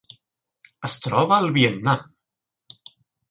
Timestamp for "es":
0.89-0.95